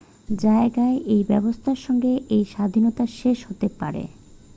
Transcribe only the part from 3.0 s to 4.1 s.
শেষ হতে পারে